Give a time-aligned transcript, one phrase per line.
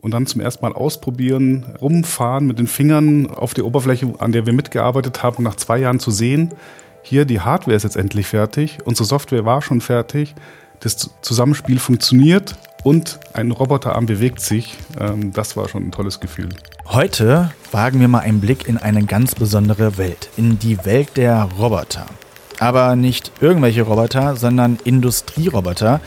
[0.00, 4.46] und dann zum ersten Mal ausprobieren, rumfahren mit den Fingern auf der Oberfläche, an der
[4.46, 6.50] wir mitgearbeitet haben, nach zwei Jahren zu sehen,
[7.02, 10.34] hier die Hardware ist jetzt endlich fertig, unsere Software war schon fertig,
[10.80, 14.76] das Zusammenspiel funktioniert und ein Roboterarm bewegt sich.
[14.98, 16.48] Ähm, das war schon ein tolles Gefühl.
[16.86, 21.48] Heute wagen wir mal einen Blick in eine ganz besondere Welt, in die Welt der
[21.58, 22.06] Roboter.
[22.58, 26.00] Aber nicht irgendwelche Roboter, sondern Industrieroboter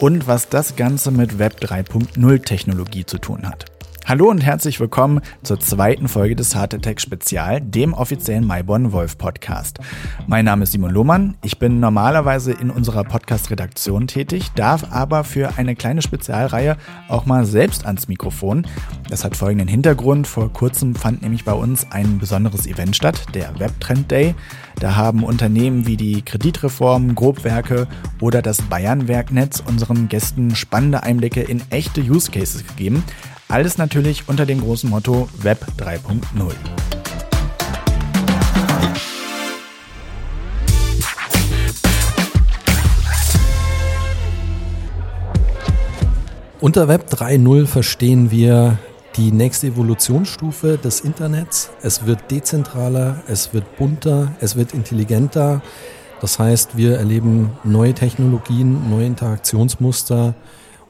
[0.00, 3.66] und was das Ganze mit Web 3.0 Technologie zu tun hat.
[4.10, 9.16] Hallo und herzlich willkommen zur zweiten Folge des Heart Attack Spezial, dem offiziellen Myborn Wolf
[9.16, 9.78] Podcast.
[10.26, 11.36] Mein Name ist Simon Lohmann.
[11.44, 16.76] Ich bin normalerweise in unserer Podcast-Redaktion tätig, darf aber für eine kleine Spezialreihe
[17.06, 18.66] auch mal selbst ans Mikrofon.
[19.08, 20.26] Das hat folgenden Hintergrund.
[20.26, 24.34] Vor kurzem fand nämlich bei uns ein besonderes Event statt, der Webtrend Day.
[24.80, 27.86] Da haben Unternehmen wie die Kreditreform, Grobwerke
[28.20, 33.04] oder das Bayernwerknetz unseren Gästen spannende Einblicke in echte Use Cases gegeben.
[33.50, 36.52] Alles natürlich unter dem großen Motto Web 3.0.
[46.60, 48.78] Unter Web 3.0 verstehen wir
[49.16, 51.70] die nächste Evolutionsstufe des Internets.
[51.82, 55.60] Es wird dezentraler, es wird bunter, es wird intelligenter.
[56.20, 60.34] Das heißt, wir erleben neue Technologien, neue Interaktionsmuster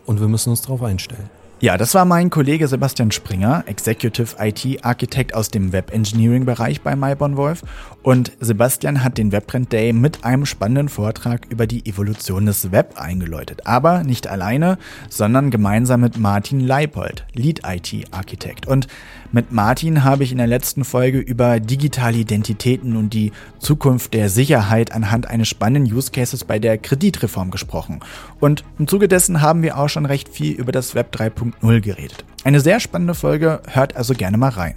[0.04, 1.39] und wir müssen uns darauf einstellen.
[1.62, 6.80] Ja, das war mein Kollege Sebastian Springer, Executive IT Architect aus dem Web Engineering Bereich
[6.80, 7.64] bei Myborn Wolf.
[8.02, 12.94] Und Sebastian hat den Webtrend Day mit einem spannenden Vortrag über die Evolution des Web
[12.96, 13.66] eingeläutet.
[13.66, 14.78] Aber nicht alleine,
[15.10, 18.66] sondern gemeinsam mit Martin Leipold, Lead IT Architect.
[18.66, 18.86] Und
[19.30, 24.30] mit Martin habe ich in der letzten Folge über digitale Identitäten und die Zukunft der
[24.30, 28.00] Sicherheit anhand eines spannenden Use Cases bei der Kreditreform gesprochen.
[28.40, 32.24] Und im Zuge dessen haben wir auch schon recht viel über das Web 3.0 geredet.
[32.44, 34.74] Eine sehr spannende Folge, hört also gerne mal rein.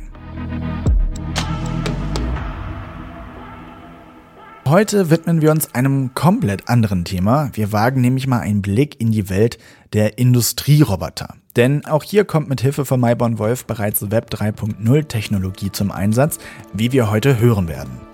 [4.65, 7.51] Heute widmen wir uns einem komplett anderen Thema.
[7.53, 9.59] Wir wagen nämlich mal einen Blick in die Welt
[9.91, 11.35] der Industrieroboter.
[11.55, 16.39] Denn auch hier kommt mit Hilfe von Myborn Wolf bereits Web 3.0 Technologie zum Einsatz,
[16.73, 18.12] wie wir heute hören werden.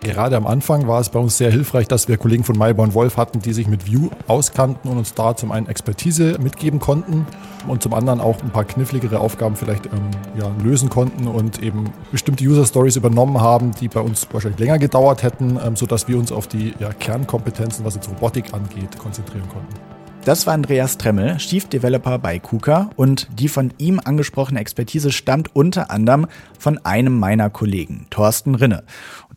[0.00, 3.18] Gerade am Anfang war es bei uns sehr hilfreich, dass wir Kollegen von Myborn Wolf
[3.18, 7.26] hatten, die sich mit View auskannten und uns da zum einen Expertise mitgeben konnten
[7.68, 11.92] und zum anderen auch ein paar kniffligere Aufgaben vielleicht ähm, ja, lösen konnten und eben
[12.10, 16.16] bestimmte User Stories übernommen haben, die bei uns wahrscheinlich länger gedauert hätten, ähm, sodass wir
[16.16, 19.89] uns auf die ja, Kernkompetenzen, was jetzt Robotik angeht, konzentrieren konnten.
[20.24, 25.56] Das war Andreas Tremmel, Chief Developer bei KUKA und die von ihm angesprochene Expertise stammt
[25.56, 26.26] unter anderem
[26.58, 28.84] von einem meiner Kollegen, Thorsten Rinne.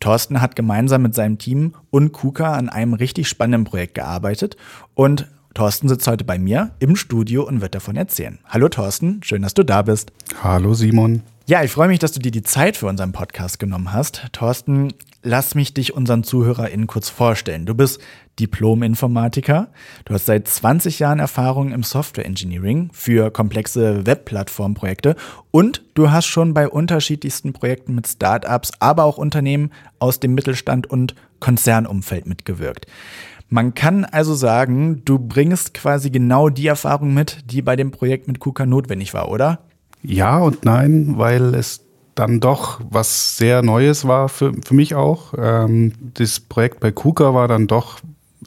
[0.01, 4.57] Thorsten hat gemeinsam mit seinem Team und KUKA an einem richtig spannenden Projekt gearbeitet
[4.93, 8.39] und Thorsten sitzt heute bei mir im Studio und wird davon erzählen.
[8.45, 10.11] Hallo Thorsten, schön, dass du da bist.
[10.43, 11.21] Hallo Simon.
[11.45, 14.29] Ja, ich freue mich, dass du dir die Zeit für unseren Podcast genommen hast.
[14.31, 14.93] Thorsten,
[15.23, 17.65] lass mich dich unseren ZuhörerInnen kurz vorstellen.
[17.65, 17.99] Du bist
[18.39, 19.67] Diplom-Informatiker.
[20.05, 25.17] Du hast seit 20 Jahren Erfahrung im Software Engineering für komplexe Webplattformprojekte
[25.51, 30.89] und du hast schon bei unterschiedlichsten Projekten mit Startups, aber auch Unternehmen aus dem Mittelstand
[30.89, 32.87] und Konzernumfeld mitgewirkt.
[33.49, 38.29] Man kann also sagen, du bringst quasi genau die Erfahrung mit, die bei dem Projekt
[38.29, 39.59] mit KUKA notwendig war, oder?
[40.03, 41.81] Ja und nein, weil es
[42.15, 45.33] dann doch was sehr Neues war für, für mich auch.
[45.37, 47.99] Ähm, das Projekt bei KUKA war dann doch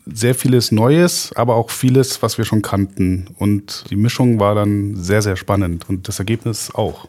[0.06, 3.28] sehr vieles Neues, aber auch vieles, was wir schon kannten.
[3.38, 7.08] Und die Mischung war dann sehr, sehr spannend und das Ergebnis auch.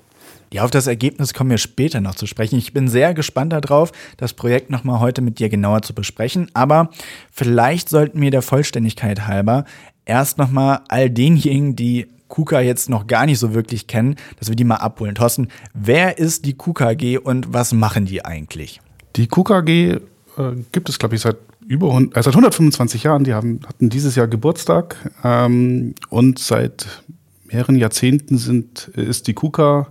[0.52, 2.58] Ja, auf das Ergebnis kommen wir später noch zu sprechen.
[2.58, 6.50] Ich bin sehr gespannt darauf, das Projekt nochmal heute mit dir genauer zu besprechen.
[6.54, 6.90] Aber
[7.32, 9.66] vielleicht sollten wir der Vollständigkeit halber
[10.06, 14.56] erst nochmal all denjenigen, die KUKA jetzt noch gar nicht so wirklich kennen, dass wir
[14.56, 15.16] die mal abholen.
[15.16, 18.80] Thorsten, wer ist die KUKA AG und was machen die eigentlich?
[19.16, 20.00] Die KUKA AG äh,
[20.72, 23.24] gibt es, glaube ich, seit über äh, seit 125 Jahren.
[23.24, 26.86] Die haben, hatten dieses Jahr Geburtstag ähm, und seit
[27.48, 29.88] mehreren Jahrzehnten sind, ist die KUKA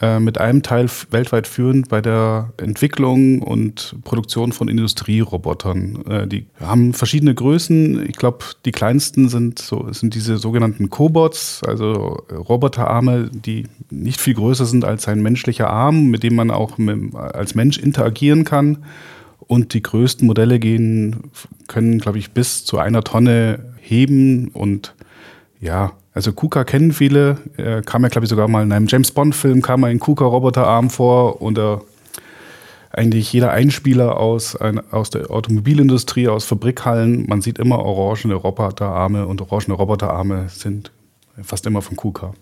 [0.00, 6.04] äh, mit einem Teil weltweit führend bei der Entwicklung und Produktion von Industrierobotern.
[6.06, 8.06] Äh, die haben verschiedene Größen.
[8.06, 14.34] Ich glaube, die kleinsten sind so sind diese sogenannten Cobots, also Roboterarme, die nicht viel
[14.34, 18.84] größer sind als ein menschlicher Arm, mit dem man auch mit, als Mensch interagieren kann.
[19.38, 21.30] Und die größten Modelle gehen,
[21.68, 24.94] können, glaube ich, bis zu einer Tonne heben und
[25.60, 29.12] ja, also KUKA kennen viele, er kam ja, glaube ich, sogar mal in einem James
[29.12, 31.76] Bond-Film, kam ein KUKA-Roboterarm vor und äh,
[32.90, 39.26] eigentlich jeder Einspieler aus, ein, aus der Automobilindustrie, aus Fabrikhallen, man sieht immer orangene Roboterarme
[39.26, 40.90] und orangene Roboterarme sind
[41.42, 42.32] fast immer von KUKA.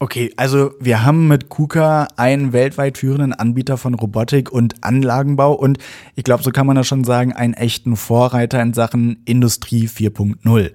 [0.00, 5.78] Okay, also wir haben mit KUKA einen weltweit führenden Anbieter von Robotik und Anlagenbau und
[6.16, 10.72] ich glaube, so kann man das schon sagen, einen echten Vorreiter in Sachen Industrie 4.0.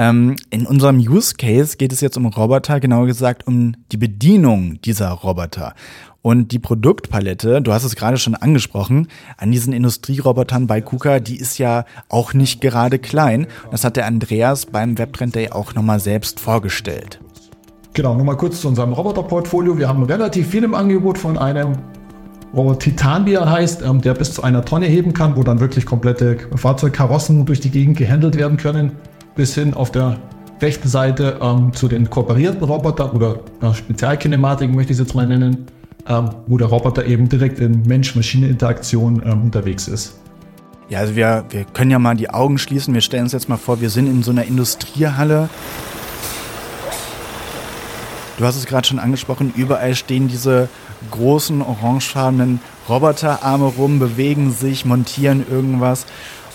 [0.00, 4.80] Ähm, in unserem Use Case geht es jetzt um Roboter, genauer gesagt um die Bedienung
[4.80, 5.74] dieser Roboter.
[6.22, 11.36] Und die Produktpalette, du hast es gerade schon angesprochen, an diesen Industrierobotern bei KUKA, die
[11.36, 13.46] ist ja auch nicht gerade klein.
[13.70, 17.20] Das hat der Andreas beim Webtrend Day auch nochmal selbst vorgestellt.
[17.92, 19.76] Genau, nochmal kurz zu unserem Roboterportfolio.
[19.76, 21.74] Wir haben relativ viel im Angebot von einem
[22.54, 25.60] Roboter Titan, wie er heißt, ähm, der bis zu einer Tonne heben kann, wo dann
[25.60, 28.92] wirklich komplette Fahrzeugkarossen durch die Gegend gehandelt werden können,
[29.34, 30.18] bis hin auf der
[30.60, 35.26] rechten Seite ähm, zu den kooperierten Robotern oder äh, Spezialkinematiken möchte ich es jetzt mal
[35.26, 35.66] nennen,
[36.06, 40.18] ähm, wo der Roboter eben direkt in Mensch-Maschine-Interaktion ähm, unterwegs ist.
[40.88, 42.92] Ja, also wir, wir können ja mal die Augen schließen.
[42.92, 45.48] Wir stellen uns jetzt mal vor, wir sind in so einer Industriehalle
[48.40, 50.70] Du hast es gerade schon angesprochen, überall stehen diese
[51.10, 56.06] großen orangefarbenen Roboterarme rum, bewegen sich, montieren irgendwas.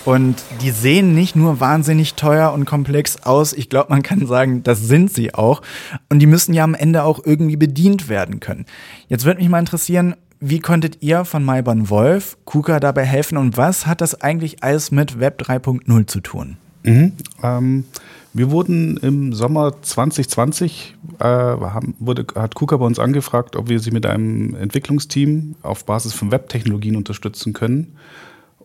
[0.06, 4.64] Und die sehen nicht nur wahnsinnig teuer und komplex aus, ich glaube, man kann sagen,
[4.64, 5.62] das sind sie auch.
[6.10, 8.66] Und die müssen ja am Ende auch irgendwie bedient werden können.
[9.08, 13.58] Jetzt würde mich mal interessieren, wie konntet ihr von Maiban Wolf KUKA dabei helfen und
[13.58, 16.58] was hat das eigentlich alles mit Web 3.0 zu tun?
[16.84, 17.86] Mhm, ähm,
[18.34, 23.80] wir wurden im Sommer 2020, äh, haben, wurde, hat KUKA bei uns angefragt, ob wir
[23.80, 27.96] sie mit einem Entwicklungsteam auf Basis von Webtechnologien unterstützen können.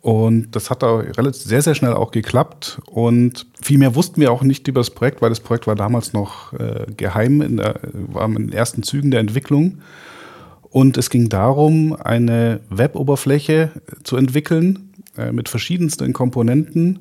[0.02, 2.80] Und das hat auch relativ, sehr, sehr schnell auch geklappt.
[2.86, 6.12] Und viel mehr wussten wir auch nicht über das Projekt, weil das Projekt war damals
[6.12, 9.78] noch äh, geheim, in der, war in den ersten Zügen der Entwicklung.
[10.70, 13.72] Und es ging darum, eine Web-Oberfläche
[14.04, 17.00] zu entwickeln äh, mit verschiedensten Komponenten,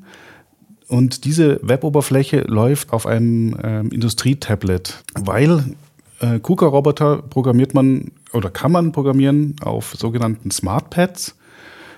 [0.90, 5.76] und diese Web-Oberfläche läuft auf einem ähm, Industrietablet, weil
[6.18, 11.36] äh, KUKA-Roboter programmiert man oder kann man programmieren auf sogenannten SmartPads.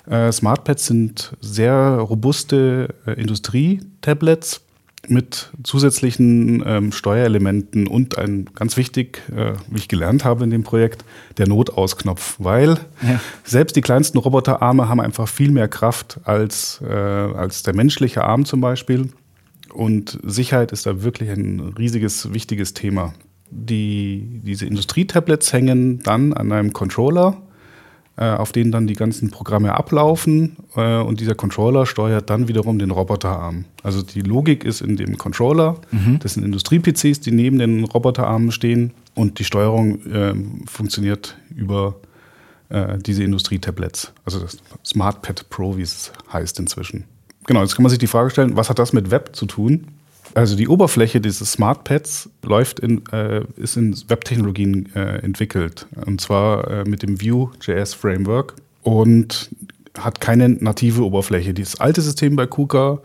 [0.06, 4.62] Äh, SmartPads sind sehr robuste äh, Industrietablets
[5.08, 10.62] mit zusätzlichen ähm, Steuerelementen und ein ganz wichtig, äh, wie ich gelernt habe in dem
[10.62, 11.04] Projekt,
[11.38, 13.20] der Notausknopf, weil ja.
[13.44, 18.44] selbst die kleinsten Roboterarme haben einfach viel mehr Kraft als, äh, als der menschliche Arm
[18.44, 19.10] zum Beispiel.
[19.74, 23.12] Und Sicherheit ist da wirklich ein riesiges, wichtiges Thema.
[23.50, 27.42] Die, diese Industrietablets hängen dann an einem Controller
[28.20, 32.90] auf denen dann die ganzen Programme ablaufen äh, und dieser Controller steuert dann wiederum den
[32.90, 33.64] Roboterarm.
[33.82, 36.18] Also die Logik ist in dem Controller, mhm.
[36.20, 40.34] das sind Industrie-PCs, die neben den Roboterarmen stehen und die Steuerung äh,
[40.66, 41.96] funktioniert über
[42.68, 47.04] äh, diese Industrietablets, also das SmartPad Pro, wie es heißt inzwischen.
[47.46, 49.86] Genau, jetzt kann man sich die Frage stellen, was hat das mit Web zu tun?
[50.34, 55.86] Also die Oberfläche dieses SmartPads läuft in, äh, ist in Webtechnologien äh, entwickelt.
[56.06, 59.50] Und zwar äh, mit dem Vue.js Framework und
[59.98, 61.52] hat keine native Oberfläche.
[61.52, 63.00] Dieses alte System bei KUKA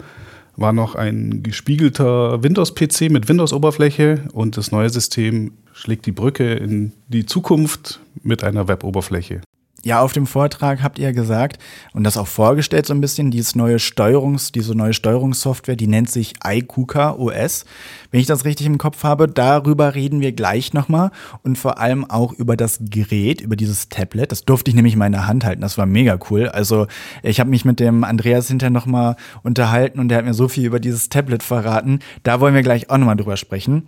[0.55, 6.93] war noch ein gespiegelter Windows-PC mit Windows-Oberfläche und das neue System schlägt die Brücke in
[7.07, 9.41] die Zukunft mit einer Web-Oberfläche.
[9.87, 11.59] Ja, auf dem Vortrag habt ihr gesagt
[11.93, 16.09] und das auch vorgestellt so ein bisschen, dieses neue Steuerungs, diese neue Steuerungssoftware, die nennt
[16.09, 17.63] sich iKuka OS.
[18.11, 21.11] Wenn ich das richtig im Kopf habe, darüber reden wir gleich nochmal
[21.41, 24.33] und vor allem auch über das Gerät, über dieses Tablet.
[24.33, 26.49] Das durfte ich nämlich in meiner Hand halten, das war mega cool.
[26.49, 26.87] Also
[27.23, 30.65] ich habe mich mit dem Andreas hinterher nochmal unterhalten und der hat mir so viel
[30.65, 31.99] über dieses Tablet verraten.
[32.23, 33.87] Da wollen wir gleich auch nochmal drüber sprechen.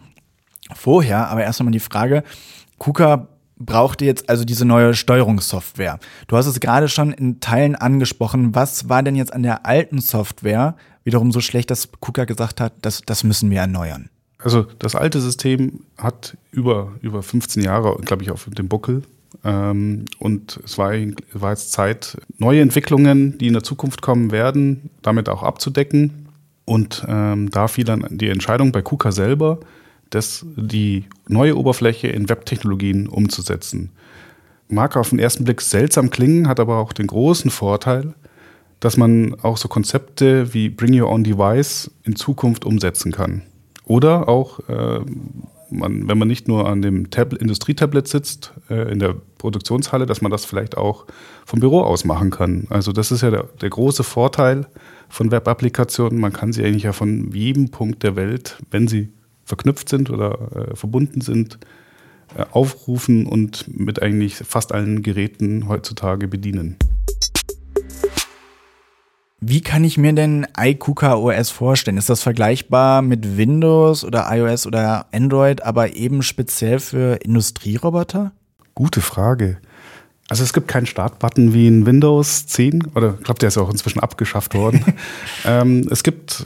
[0.74, 2.24] Vorher aber erst nochmal die Frage,
[2.78, 3.28] KUKA
[3.60, 6.00] brauchte jetzt also diese neue Steuerungssoftware.
[6.28, 8.56] Du hast es gerade schon in Teilen angesprochen.
[8.56, 12.74] Was war denn jetzt an der alten Software wiederum so schlecht, dass KUKA gesagt hat,
[12.82, 14.10] das, das müssen wir erneuern?
[14.42, 19.04] Also das alte System hat über, über 15 Jahre, glaube ich, auf dem Buckel.
[19.44, 20.94] Ähm, und es war,
[21.34, 26.30] war jetzt Zeit, neue Entwicklungen, die in der Zukunft kommen werden, damit auch abzudecken.
[26.64, 29.60] Und ähm, da fiel dann die Entscheidung bei KUKA selber,
[30.10, 33.92] das, die neue Oberfläche in Webtechnologien umzusetzen.
[34.68, 38.14] Mag auf den ersten Blick seltsam klingen, hat aber auch den großen Vorteil,
[38.80, 43.44] dass man auch so Konzepte wie Bring Your Own Device in Zukunft umsetzen kann.
[43.84, 45.00] Oder auch, äh,
[45.72, 50.22] man, wenn man nicht nur an dem Tab Industrietablet sitzt, äh, in der Produktionshalle, dass
[50.22, 51.06] man das vielleicht auch
[51.46, 52.68] vom Büro aus machen kann.
[52.70, 54.68] Also das ist ja der, der große Vorteil
[55.10, 56.20] von Web-Applikationen.
[56.20, 59.10] Man kann sie eigentlich ja von jedem Punkt der Welt, wenn sie
[59.50, 61.60] verknüpft sind oder äh, verbunden sind,
[62.38, 66.78] äh, aufrufen und mit eigentlich fast allen Geräten heutzutage bedienen.
[69.42, 71.98] Wie kann ich mir denn iKuka OS vorstellen?
[71.98, 78.34] Ist das vergleichbar mit Windows oder iOS oder Android, aber eben speziell für Industrieroboter?
[78.76, 79.58] Gute Frage.
[80.28, 83.72] Also es gibt keinen Startbutton wie in Windows 10 oder ich glaube, der ist auch
[83.72, 84.86] inzwischen abgeschafft worden.
[85.46, 86.46] ähm, es gibt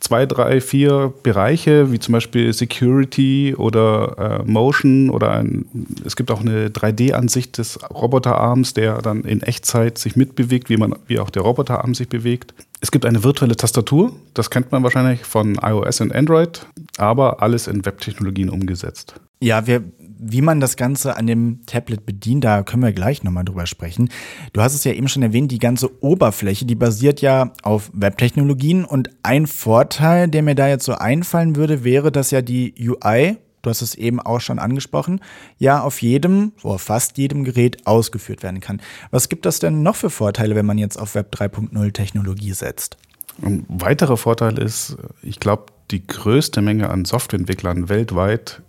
[0.00, 5.66] zwei, drei, vier Bereiche, wie zum Beispiel Security oder äh, Motion oder ein,
[6.04, 10.94] es gibt auch eine 3D-Ansicht des Roboterarms, der dann in Echtzeit sich mitbewegt, wie, man,
[11.06, 12.54] wie auch der Roboterarm sich bewegt.
[12.80, 16.66] Es gibt eine virtuelle Tastatur, das kennt man wahrscheinlich von iOS und Android,
[16.96, 19.14] aber alles in Webtechnologien umgesetzt.
[19.40, 19.84] Ja, wir
[20.18, 24.10] wie man das Ganze an dem Tablet bedient, da können wir gleich nochmal drüber sprechen.
[24.52, 28.84] Du hast es ja eben schon erwähnt, die ganze Oberfläche, die basiert ja auf Webtechnologien
[28.84, 33.36] und ein Vorteil, der mir da jetzt so einfallen würde, wäre, dass ja die UI,
[33.62, 35.20] du hast es eben auch schon angesprochen,
[35.58, 38.80] ja auf jedem oder fast jedem Gerät ausgeführt werden kann.
[39.10, 42.96] Was gibt das denn noch für Vorteile, wenn man jetzt auf Web 3.0 Technologie setzt?
[43.40, 48.62] Ein weiterer Vorteil ist, ich glaube, die größte Menge an Softwareentwicklern weltweit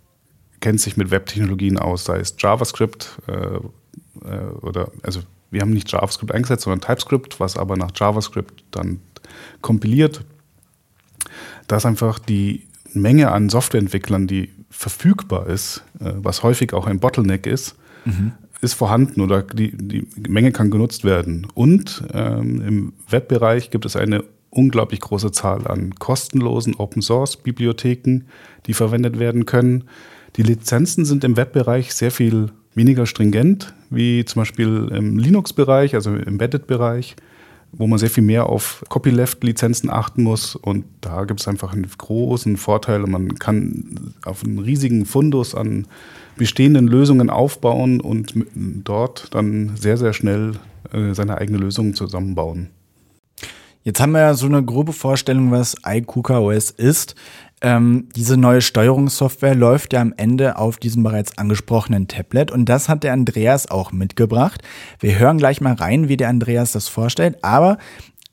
[0.59, 3.59] kennt sich mit Webtechnologien aus, sei es JavaScript äh,
[4.27, 8.99] äh, oder, also wir haben nicht JavaScript eingesetzt, sondern TypeScript, was aber nach JavaScript dann
[9.61, 10.23] kompiliert.
[11.67, 17.45] Dass einfach die Menge an Softwareentwicklern, die verfügbar ist, äh, was häufig auch ein Bottleneck
[17.45, 17.75] ist,
[18.05, 18.33] mhm.
[18.61, 21.47] ist vorhanden oder die, die Menge kann genutzt werden.
[21.53, 28.21] Und ähm, im Webbereich gibt es eine unglaublich große Zahl an kostenlosen Open Source Bibliotheken,
[28.65, 29.85] die verwendet werden können.
[30.35, 36.11] Die Lizenzen sind im Webbereich sehr viel weniger stringent, wie zum Beispiel im Linux-Bereich, also
[36.11, 37.15] im Embedded-Bereich,
[37.71, 40.55] wo man sehr viel mehr auf Copyleft-Lizenzen achten muss.
[40.55, 42.99] Und da gibt es einfach einen großen Vorteil.
[42.99, 45.87] Man kann auf einen riesigen Fundus an
[46.37, 50.53] bestehenden Lösungen aufbauen und dort dann sehr, sehr schnell
[50.93, 52.69] äh, seine eigene Lösung zusammenbauen.
[53.83, 57.15] Jetzt haben wir ja so eine grobe Vorstellung, was iKuka OS ist.
[57.61, 62.87] Ähm, diese neue Steuerungssoftware läuft ja am Ende auf diesem bereits angesprochenen Tablet und das
[62.87, 64.61] hat der Andreas auch mitgebracht.
[64.99, 67.77] Wir hören gleich mal rein, wie der Andreas das vorstellt, aber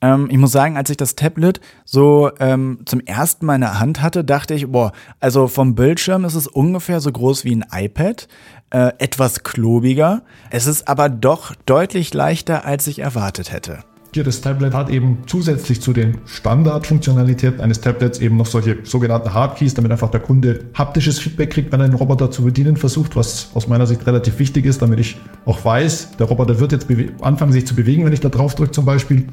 [0.01, 3.79] ähm, ich muss sagen, als ich das Tablet so ähm, zum ersten Mal in der
[3.79, 7.65] Hand hatte, dachte ich, boah, also vom Bildschirm ist es ungefähr so groß wie ein
[7.71, 8.27] iPad,
[8.69, 10.23] äh, etwas klobiger.
[10.51, 13.79] Es ist aber doch deutlich leichter, als ich erwartet hätte.
[14.13, 19.33] Hier das Tablet hat eben zusätzlich zu den Standardfunktionalitäten eines Tablets eben noch solche sogenannten
[19.33, 23.15] Hardkeys, damit einfach der Kunde haptisches Feedback kriegt, wenn er den Roboter zu bedienen versucht,
[23.15, 26.87] was aus meiner Sicht relativ wichtig ist, damit ich auch weiß, der Roboter wird jetzt
[27.21, 29.27] anfangen sich zu bewegen, wenn ich da drauf drücke zum Beispiel.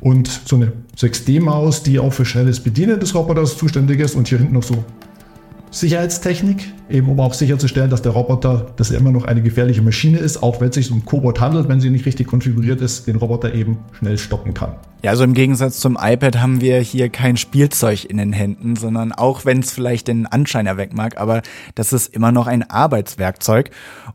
[0.00, 4.38] Und so eine 6D-Maus, die auch für schnelles Bedienen des Roboters zuständig ist und hier
[4.38, 4.84] hinten noch so
[5.70, 10.18] Sicherheitstechnik, eben um auch sicherzustellen, dass der Roboter, dass er immer noch eine gefährliche Maschine
[10.18, 13.16] ist, auch wenn es sich um Cobot handelt, wenn sie nicht richtig konfiguriert ist, den
[13.16, 14.74] Roboter eben schnell stoppen kann.
[15.02, 19.12] Ja, also im Gegensatz zum iPad haben wir hier kein Spielzeug in den Händen, sondern
[19.12, 21.40] auch wenn es vielleicht den Anschein erwecken mag, aber
[21.74, 23.70] das ist immer noch ein Arbeitswerkzeug.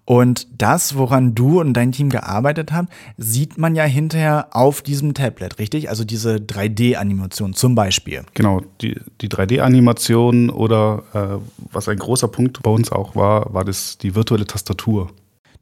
[0.05, 2.87] Und das, woran du und dein Team gearbeitet haben,
[3.17, 5.89] sieht man ja hinterher auf diesem Tablet, richtig?
[5.89, 8.23] Also diese 3D-Animation zum Beispiel.
[8.35, 13.65] Genau, die, die 3D-Animation oder äh, was ein großer Punkt bei uns auch war, war
[13.65, 15.09] das die virtuelle Tastatur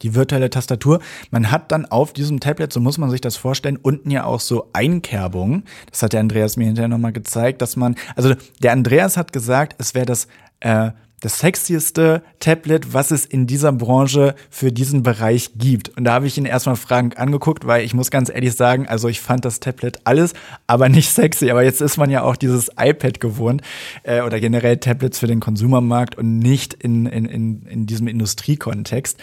[0.04, 1.00] die virtuelle Tastatur.
[1.32, 4.40] Man hat dann auf diesem Tablet, so muss man sich das vorstellen, unten ja auch
[4.40, 5.64] so Einkerbungen.
[5.90, 9.76] Das hat der Andreas mir hinterher nochmal gezeigt, dass man, also der Andreas hat gesagt,
[9.80, 10.28] es wäre das
[10.60, 10.92] äh,
[11.24, 15.96] das sexieste Tablet, was es in dieser Branche für diesen Bereich gibt.
[15.98, 19.08] Und da habe ich ihn erstmal fragend angeguckt, weil ich muss ganz ehrlich sagen, also
[19.08, 20.34] ich fand das Tablet alles,
[20.68, 21.50] aber nicht sexy.
[21.50, 23.62] Aber jetzt ist man ja auch dieses iPad gewohnt
[24.04, 29.18] äh, oder generell Tablets für den Konsumermarkt und nicht in, in, in, in diesem Industriekontext.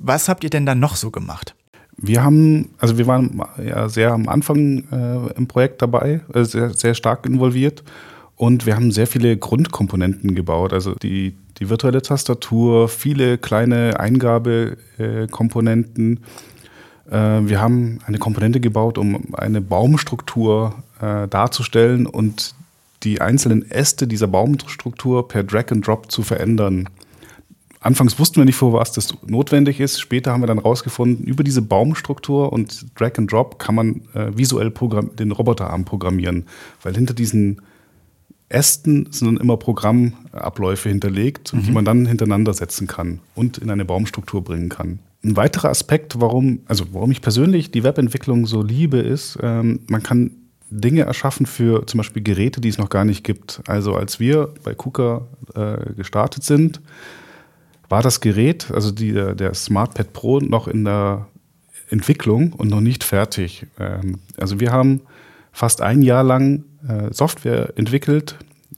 [0.00, 1.54] Was habt ihr denn da noch so gemacht?
[1.98, 6.70] Wir haben, also wir waren ja sehr am Anfang äh, im Projekt dabei, äh, sehr,
[6.70, 7.84] sehr stark involviert
[8.36, 16.18] und wir haben sehr viele Grundkomponenten gebaut, also die, die virtuelle Tastatur, viele kleine Eingabekomponenten.
[17.10, 22.56] Äh, wir haben eine Komponente gebaut, um eine Baumstruktur äh, darzustellen und
[23.04, 26.88] die einzelnen Äste dieser Baumstruktur per Drag and Drop zu verändern.
[27.78, 30.00] Anfangs wussten wir nicht, vor was das notwendig ist.
[30.00, 34.34] Später haben wir dann herausgefunden, über diese Baumstruktur und Drag and Drop kann man äh,
[34.36, 34.72] visuell
[35.18, 36.46] den Roboterarm programmieren,
[36.82, 37.60] weil hinter diesen
[38.48, 41.62] Ästen sind dann immer Programmabläufe hinterlegt, mhm.
[41.62, 44.98] die man dann hintereinander setzen kann und in eine Baumstruktur bringen kann.
[45.24, 50.02] Ein weiterer Aspekt, warum, also warum ich persönlich die Webentwicklung so liebe, ist, ähm, man
[50.02, 50.32] kann
[50.70, 53.62] Dinge erschaffen für zum Beispiel Geräte, die es noch gar nicht gibt.
[53.66, 56.80] Also als wir bei KUKA äh, gestartet sind,
[57.88, 61.28] war das Gerät, also die, der SmartPad Pro, noch in der
[61.90, 63.66] Entwicklung und noch nicht fertig.
[63.78, 65.02] Ähm, also wir haben
[65.54, 68.36] fast ein Jahr lang äh, Software entwickelt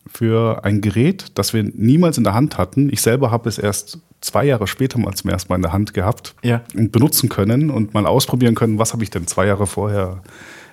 [0.08, 2.90] für ein Gerät, das wir niemals in der Hand hatten.
[2.92, 5.94] Ich selber habe es erst zwei Jahre später mal zum ersten Mal in der Hand
[5.94, 6.62] gehabt Ja.
[6.76, 10.22] und benutzen können und mal ausprobieren können, was habe ich denn zwei Jahre vorher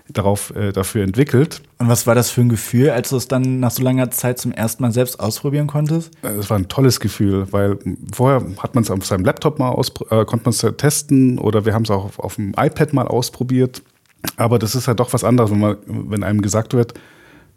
[0.10, 1.62] darauf, äh, dafür entwickelt.
[1.80, 4.38] Und was war das für ein Gefühl, als du es dann nach so langer Zeit
[4.38, 6.12] zum ersten Mal selbst ausprobieren konntest?
[6.24, 7.80] Äh, Es war ein tolles Gefühl, weil
[8.14, 11.74] vorher hat man es auf seinem Laptop mal äh, konnte man es testen oder wir
[11.74, 13.82] haben es auch auf, auf dem iPad mal ausprobiert.
[14.38, 16.94] Aber das ist halt doch was anderes, wenn, man, wenn einem gesagt wird,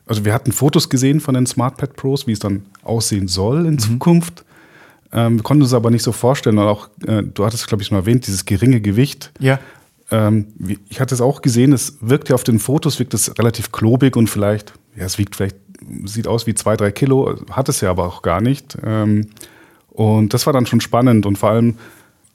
[0.06, 3.78] also wir hatten Fotos gesehen von den SmartPad Pros, wie es dann aussehen soll in
[3.78, 4.44] Zukunft.
[5.12, 6.58] Ähm, wir konnten uns aber nicht so vorstellen.
[6.58, 9.32] Und auch, äh, du hattest, glaube ich, schon erwähnt, dieses geringe Gewicht.
[9.40, 9.58] Ja.
[10.10, 10.46] Ähm,
[10.88, 14.16] ich hatte es auch gesehen, es wirkt ja auf den Fotos, wirkt es relativ klobig
[14.16, 15.56] und vielleicht, ja, es wiegt vielleicht,
[16.04, 18.78] sieht aus wie zwei, drei Kilo, hat es ja aber auch gar nicht.
[18.84, 19.28] Ähm,
[19.90, 21.76] und das war dann schon spannend und vor allem,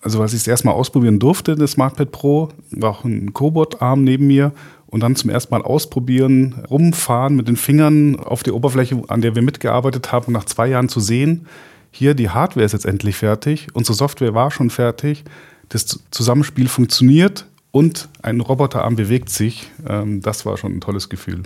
[0.02, 4.28] also als ich es erstmal ausprobieren durfte, das SmartPad Pro, war auch ein Cobot-Arm neben
[4.28, 4.52] mir
[4.88, 9.36] und dann zum ersten Mal ausprobieren, rumfahren mit den Fingern auf die Oberfläche, an der
[9.36, 11.48] wir mitgearbeitet haben, nach zwei Jahren zu sehen,
[11.92, 15.24] hier die Hardware ist jetzt endlich fertig, unsere Software war schon fertig,
[15.70, 19.70] das Zusammenspiel funktioniert und ein Roboterarm bewegt sich.
[19.88, 21.44] Ähm, das war schon ein tolles Gefühl.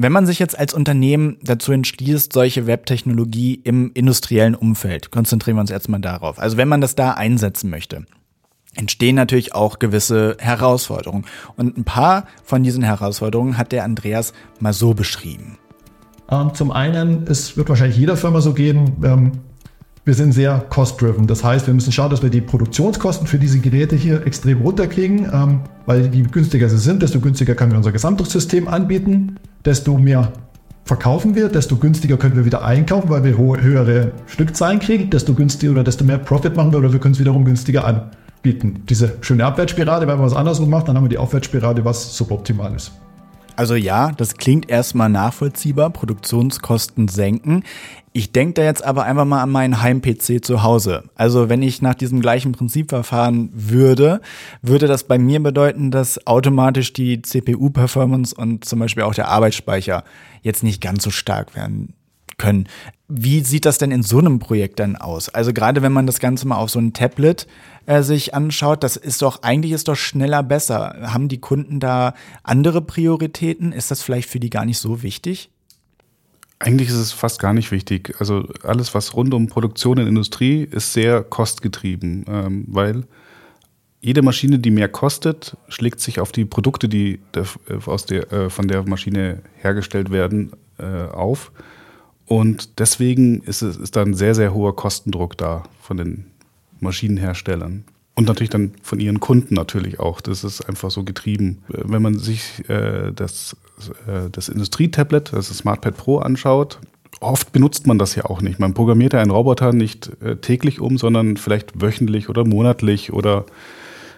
[0.00, 5.62] Wenn man sich jetzt als Unternehmen dazu entschließt, solche Webtechnologie im industriellen Umfeld, konzentrieren wir
[5.62, 6.38] uns jetzt mal darauf.
[6.38, 8.06] Also wenn man das da einsetzen möchte,
[8.76, 11.24] entstehen natürlich auch gewisse Herausforderungen.
[11.56, 15.58] Und ein paar von diesen Herausforderungen hat der Andreas mal so beschrieben.
[16.30, 19.32] Ähm, zum einen, es wird wahrscheinlich jeder Firma so gehen, ähm,
[20.04, 21.26] wir sind sehr cost-driven.
[21.26, 25.28] Das heißt, wir müssen schauen, dass wir die Produktionskosten für diese Geräte hier extrem runterkriegen,
[25.30, 30.32] ähm, weil je günstiger sie sind, desto günstiger können wir unser Gesamtdrucksystem anbieten, desto mehr
[30.86, 35.72] verkaufen wir, desto günstiger können wir wieder einkaufen, weil wir höhere Stückzahlen kriegen, desto günstiger
[35.72, 38.82] oder desto mehr Profit machen wir oder wir können es wiederum günstiger anbieten.
[38.88, 42.74] Diese schöne Abwärtsspirale, wenn man was andersrum macht, dann haben wir die Aufwärtsspirale, was suboptimal
[42.74, 42.92] ist.
[43.56, 47.64] Also ja, das klingt erstmal nachvollziehbar, Produktionskosten senken.
[48.12, 51.04] Ich denke da jetzt aber einfach mal an meinen Heim-PC zu Hause.
[51.14, 54.20] Also wenn ich nach diesem gleichen Prinzip verfahren würde,
[54.62, 60.04] würde das bei mir bedeuten, dass automatisch die CPU-Performance und zum Beispiel auch der Arbeitsspeicher
[60.42, 61.94] jetzt nicht ganz so stark werden
[62.38, 62.68] können.
[63.08, 65.28] Wie sieht das denn in so einem Projekt dann aus?
[65.28, 67.46] Also gerade wenn man das Ganze mal auf so ein Tablet
[67.86, 70.94] äh, sich anschaut, das ist doch, eigentlich ist doch schneller besser.
[71.02, 73.72] Haben die Kunden da andere Prioritäten?
[73.72, 75.50] Ist das vielleicht für die gar nicht so wichtig?
[76.60, 78.14] Eigentlich ist es fast gar nicht wichtig.
[78.18, 83.04] Also alles, was rund um Produktion in Industrie ist sehr kostgetrieben, ähm, weil
[84.00, 87.46] jede Maschine, die mehr kostet, schlägt sich auf die Produkte, die der,
[87.86, 91.52] aus der, äh, von der Maschine hergestellt werden, äh, auf.
[92.26, 96.26] Und deswegen ist es ist da ein sehr, sehr hoher Kostendruck da von den
[96.80, 97.84] Maschinenherstellern.
[98.14, 100.20] Und natürlich dann von ihren Kunden natürlich auch.
[100.20, 101.62] Das ist einfach so getrieben.
[101.68, 103.67] Wenn man sich äh, das, äh,
[104.32, 106.78] das Industrietablet, das SmartPad Pro anschaut,
[107.20, 108.58] oft benutzt man das ja auch nicht.
[108.58, 113.44] Man programmiert ja einen Roboter nicht äh, täglich um, sondern vielleicht wöchentlich oder monatlich oder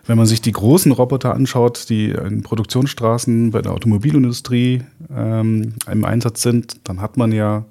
[0.07, 4.83] wenn man sich die großen Roboter anschaut, die in Produktionsstraßen bei der Automobilindustrie
[5.15, 7.65] ähm, im Einsatz sind, dann hat man ja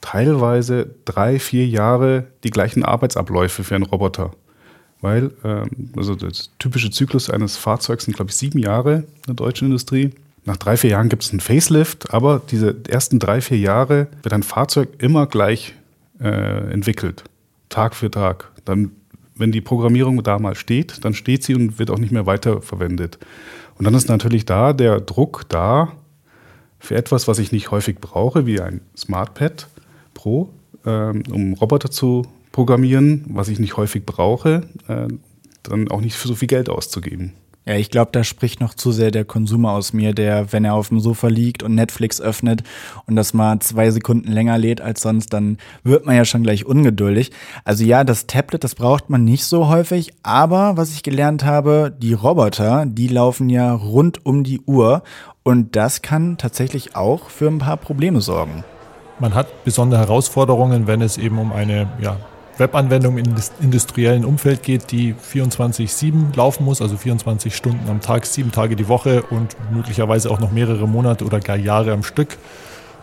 [0.00, 4.32] teilweise drei, vier Jahre die gleichen Arbeitsabläufe für einen Roboter.
[5.00, 9.34] Weil, ähm, also das typische Zyklus eines Fahrzeugs sind, glaube ich, sieben Jahre in der
[9.34, 10.10] deutschen Industrie.
[10.44, 14.34] Nach drei, vier Jahren gibt es einen Facelift, aber diese ersten drei, vier Jahre wird
[14.34, 15.74] ein Fahrzeug immer gleich
[16.20, 17.24] äh, entwickelt.
[17.70, 18.50] Tag für Tag.
[18.64, 18.92] Dann,
[19.36, 23.18] wenn die Programmierung da mal steht, dann steht sie und wird auch nicht mehr weiterverwendet.
[23.78, 25.92] Und dann ist natürlich da der Druck da
[26.78, 29.68] für etwas, was ich nicht häufig brauche, wie ein SmartPad
[30.12, 30.50] Pro,
[30.84, 35.08] ähm, um Roboter zu programmieren, was ich nicht häufig brauche, äh,
[35.62, 37.32] dann auch nicht für so viel Geld auszugeben.
[37.66, 40.74] Ja, ich glaube, da spricht noch zu sehr der Konsumer aus mir, der, wenn er
[40.74, 42.62] auf dem Sofa liegt und Netflix öffnet
[43.06, 46.66] und das mal zwei Sekunden länger lädt als sonst, dann wird man ja schon gleich
[46.66, 47.32] ungeduldig.
[47.64, 51.90] Also ja, das Tablet, das braucht man nicht so häufig, aber was ich gelernt habe,
[51.96, 55.02] die Roboter, die laufen ja rund um die Uhr
[55.42, 58.62] und das kann tatsächlich auch für ein paar Probleme sorgen.
[59.20, 62.18] Man hat besondere Herausforderungen, wenn es eben um eine ja,
[62.58, 68.52] Webanwendung im industriellen Umfeld geht, die 24-7 laufen muss, also 24 Stunden am Tag, sieben
[68.52, 72.38] Tage die Woche und möglicherweise auch noch mehrere Monate oder gar Jahre am Stück.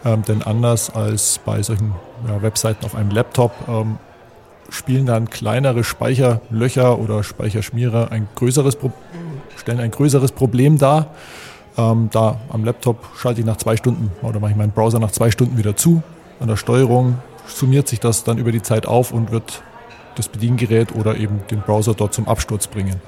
[0.04, 1.94] Ähm, denn anders als bei solchen
[2.28, 3.98] ja, Webseiten auf einem Laptop ähm,
[4.70, 8.92] spielen dann kleinere Speicherlöcher oder Speicherschmierer ein größeres Pro
[9.58, 11.08] stellen ein größeres Problem dar.
[11.78, 15.12] Ähm, da am Laptop schalte ich nach zwei Stunden oder mache ich meinen Browser nach
[15.12, 16.02] zwei Stunden wieder zu.
[16.40, 19.63] An der Steuerung summiert sich das dann über die Zeit auf und wird
[20.15, 23.01] das Bediengerät oder eben den Browser dort zum Absturz bringen.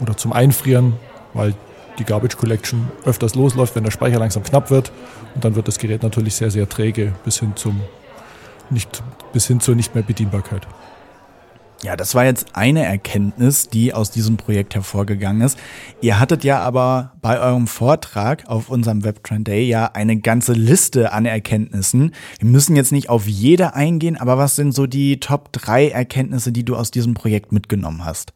[0.00, 0.94] Oder zum Einfrieren,
[1.34, 1.54] weil
[1.98, 4.92] die Garbage Collection öfters losläuft, wenn der Speicher langsam knapp wird.
[5.34, 7.80] Und dann wird das Gerät natürlich sehr, sehr träge bis hin, zum
[8.70, 10.66] nicht, bis hin zur nicht mehr Bedienbarkeit.
[11.82, 15.58] Ja, das war jetzt eine Erkenntnis, die aus diesem Projekt hervorgegangen ist.
[16.02, 21.12] Ihr hattet ja aber bei eurem Vortrag auf unserem Webtrend Day ja eine ganze Liste
[21.12, 22.12] an Erkenntnissen.
[22.38, 26.52] Wir müssen jetzt nicht auf jede eingehen, aber was sind so die Top 3 Erkenntnisse,
[26.52, 28.34] die du aus diesem Projekt mitgenommen hast?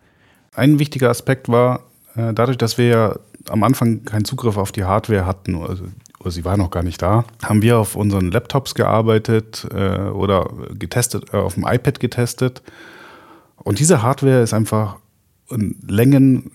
[0.54, 1.80] Ein wichtiger Aspekt war,
[2.16, 3.16] äh, dadurch, dass wir ja
[3.50, 5.85] am Anfang keinen Zugriff auf die Hardware hatten, also
[6.30, 11.35] sie war noch gar nicht da, haben wir auf unseren Laptops gearbeitet äh, oder getestet,
[11.35, 12.62] äh, auf dem iPad getestet
[13.64, 14.98] und diese Hardware ist einfach
[15.50, 16.53] in Längen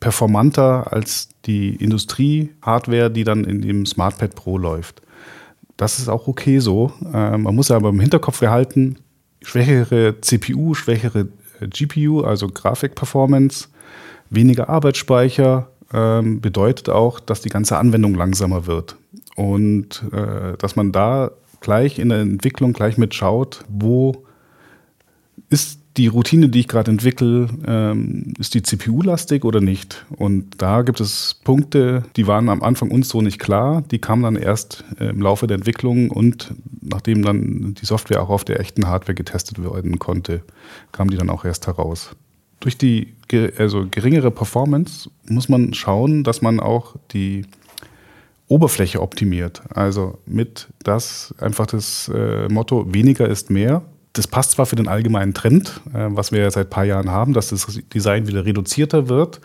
[0.00, 5.02] performanter als die Industrie-Hardware, die dann in dem SmartPad Pro läuft.
[5.76, 6.92] Das ist auch okay so.
[7.12, 8.98] Äh, man muss aber im Hinterkopf behalten,
[9.42, 11.28] schwächere CPU, schwächere
[11.60, 13.68] äh, GPU, also Grafikperformance,
[14.30, 18.96] weniger Arbeitsspeicher, äh, bedeutet auch, dass die ganze Anwendung langsamer wird.
[19.36, 24.24] Und äh, dass man da gleich in der Entwicklung gleich mitschaut, wo
[25.48, 30.06] ist die Routine, die ich gerade entwickle, ähm, ist die CPU-lastig oder nicht?
[30.16, 33.82] Und da gibt es Punkte, die waren am Anfang uns so nicht klar.
[33.90, 38.30] Die kamen dann erst äh, im Laufe der Entwicklung und nachdem dann die Software auch
[38.30, 40.42] auf der echten Hardware getestet werden konnte,
[40.92, 42.16] kam die dann auch erst heraus.
[42.60, 43.14] Durch die
[43.58, 47.44] also geringere Performance muss man schauen, dass man auch die
[48.46, 49.62] Oberfläche optimiert.
[49.74, 54.88] Also mit das einfach das äh, Motto weniger ist mehr das passt zwar für den
[54.88, 58.44] allgemeinen Trend, äh, was wir ja seit ein paar Jahren haben, dass das Design wieder
[58.44, 59.40] reduzierter wird,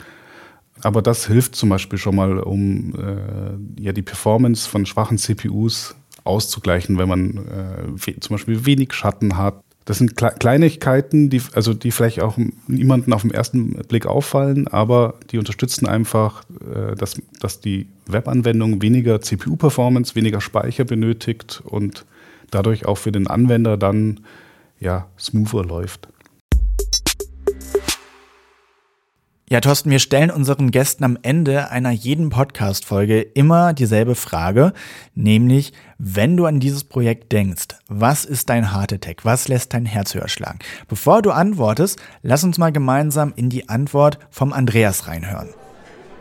[0.82, 5.96] aber das hilft zum Beispiel schon mal, um äh, ja die Performance von schwachen CPUs
[6.24, 9.62] auszugleichen, wenn man äh, zum Beispiel wenig Schatten hat.
[9.86, 14.68] Das sind Kle Kleinigkeiten, die, also die vielleicht auch niemanden auf den ersten Blick auffallen,
[14.68, 22.06] aber die unterstützen einfach, äh, dass, dass die Webanwendung weniger CPU-Performance, weniger Speicher benötigt und
[22.52, 24.20] dadurch auch für den Anwender dann
[24.80, 26.08] ja, smoother läuft.
[29.50, 34.74] Ja, Thorsten, wir stellen unseren Gästen am Ende einer jeden Podcast-Folge immer dieselbe Frage,
[35.16, 39.24] nämlich, wenn du an dieses Projekt denkst, was ist dein Heart Attack?
[39.24, 40.60] Was lässt dein Herz höher schlagen?
[40.90, 45.48] Bevor du antwortest, lass uns mal gemeinsam in die Antwort vom Andreas reinhören.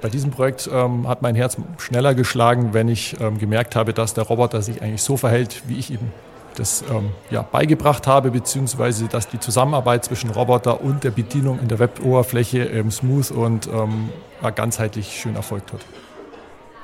[0.02, 4.14] Bei diesem Projekt ähm, hat mein Herz schneller geschlagen, wenn ich ähm, gemerkt habe, dass
[4.14, 6.12] der Roboter sich eigentlich so verhält, wie ich ihm
[6.58, 11.68] das ähm, ja, beigebracht habe, beziehungsweise dass die Zusammenarbeit zwischen Roboter und der Bedienung in
[11.68, 14.10] der Web-Oberfläche ähm, smooth und ähm,
[14.54, 15.80] ganzheitlich schön erfolgt hat.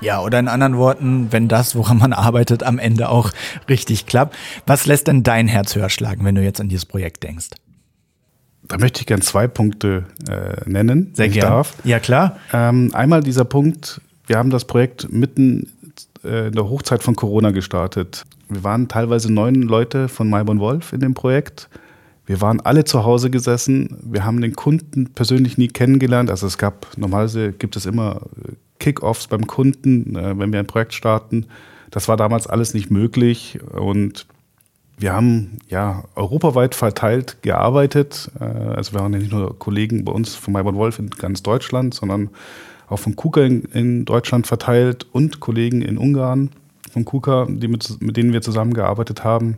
[0.00, 3.30] Ja, oder in anderen Worten, wenn das, woran man arbeitet, am Ende auch
[3.68, 4.36] richtig klappt.
[4.66, 7.50] Was lässt denn dein Herz höher schlagen, wenn du jetzt an dieses Projekt denkst?
[8.64, 11.62] Da möchte ich gerne zwei Punkte äh, nennen, Sehr gerne.
[11.84, 12.38] Ja, klar.
[12.52, 15.70] Ähm, einmal dieser Punkt, wir haben das Projekt mitten
[16.24, 18.24] äh, in der Hochzeit von Corona gestartet.
[18.52, 21.68] Wir waren teilweise neun Leute von Maiborn Wolf in dem Projekt.
[22.26, 23.98] Wir waren alle zu Hause gesessen.
[24.02, 26.30] Wir haben den Kunden persönlich nie kennengelernt.
[26.30, 30.66] Also es gab, normalerweise gibt es immer äh, Kickoffs beim Kunden, äh, wenn wir ein
[30.66, 31.46] Projekt starten.
[31.90, 33.58] Das war damals alles nicht möglich.
[33.72, 34.26] Und
[34.98, 38.30] wir haben ja europaweit verteilt gearbeitet.
[38.38, 41.92] Also wir waren ja nicht nur Kollegen bei uns von Maiborn Wolf in ganz Deutschland,
[41.92, 42.30] sondern
[42.88, 46.50] auch von KUKA in, in Deutschland verteilt und Kollegen in Ungarn
[46.92, 49.56] von KUKA, die mit, mit denen wir zusammengearbeitet haben.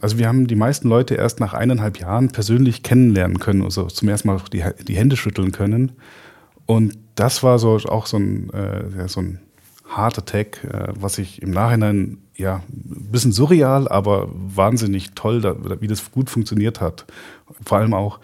[0.00, 4.08] Also wir haben die meisten Leute erst nach eineinhalb Jahren persönlich kennenlernen können, also zum
[4.08, 5.92] ersten Mal die, die Hände schütteln können.
[6.66, 9.40] Und das war so auch so ein, äh, so ein
[9.96, 15.54] Heart Attack, äh, was ich im Nachhinein ja ein bisschen surreal, aber wahnsinnig toll, da,
[15.80, 17.06] wie das gut funktioniert hat.
[17.64, 18.18] Vor allem auch,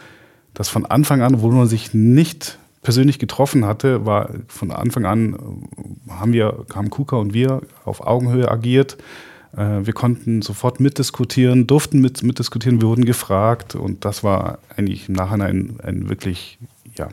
[0.55, 5.35] dass von Anfang an, wo man sich nicht persönlich getroffen hatte, war von Anfang an,
[5.35, 8.96] äh, haben wir, haben Kuka und wir auf Augenhöhe agiert.
[9.55, 15.11] Äh, wir konnten sofort mitdiskutieren, durften mit, mitdiskutieren, wir wurden gefragt und das war eigentlich
[15.11, 16.59] im Nachhinein ein, ein wirklich
[16.96, 17.09] ja,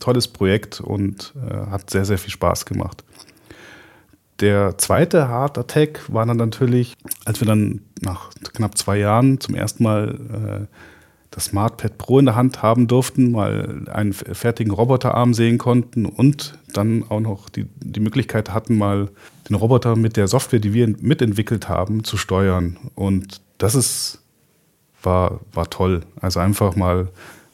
[0.00, 3.04] tolles Projekt und äh, hat sehr, sehr viel Spaß gemacht.
[4.40, 6.96] Der zweite Hard Attack war dann natürlich,
[7.26, 10.91] als wir dann nach knapp zwei Jahren zum ersten Mal äh,
[11.32, 16.58] das SmartPad Pro in der Hand haben durften, mal einen fertigen Roboterarm sehen konnten und
[16.74, 19.08] dann auch noch die, die Möglichkeit hatten, mal
[19.48, 22.76] den Roboter mit der Software, die wir mitentwickelt haben, zu steuern.
[22.94, 24.22] Und das ist,
[25.02, 26.02] war, war toll.
[26.20, 27.08] Also einfach mal,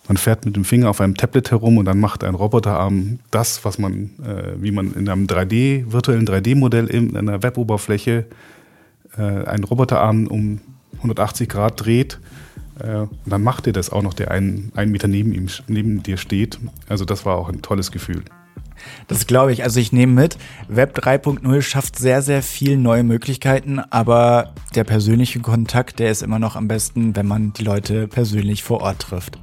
[0.08, 3.64] man fährt mit dem Finger auf einem Tablet herum und dann macht ein Roboterarm das,
[3.64, 8.26] was man, äh, wie man in einem 3D, virtuellen 3D-Modell in einer Weboberfläche
[9.16, 10.60] äh, einen Roboterarm um
[10.96, 12.18] 180 Grad dreht
[12.82, 16.16] und dann macht er das auch noch, der einen, einen Meter neben ihm, neben dir
[16.16, 16.58] steht.
[16.88, 18.22] Also das war auch ein tolles Gefühl.
[19.08, 19.64] Das glaube ich.
[19.64, 20.38] Also ich nehme mit,
[20.68, 26.38] Web 3.0 schafft sehr, sehr viel neue Möglichkeiten, aber der persönliche Kontakt, der ist immer
[26.38, 29.38] noch am besten, wenn man die Leute persönlich vor Ort trifft.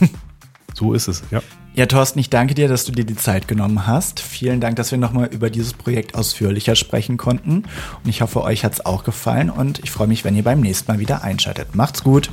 [0.74, 1.40] so ist es, ja.
[1.74, 4.20] Ja, Thorsten, ich danke dir, dass du dir die Zeit genommen hast.
[4.20, 7.64] Vielen Dank, dass wir nochmal über dieses Projekt ausführlicher sprechen konnten.
[8.02, 10.60] Und ich hoffe, euch hat es auch gefallen und ich freue mich, wenn ihr beim
[10.60, 11.74] nächsten Mal wieder einschaltet.
[11.74, 12.28] Macht's gut.